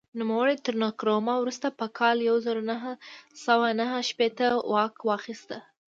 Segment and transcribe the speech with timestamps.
[0.19, 2.93] نوموړي تر نکرومه وروسته په کال یو زر نهه
[3.45, 5.49] سوه نهه شپېته واک واخیست.